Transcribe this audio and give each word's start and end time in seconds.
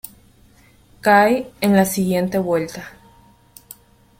Cae 1.01 1.51
en 1.61 1.75
la 1.75 1.85
siguiente 1.85 2.39
vuelta. 2.39 2.87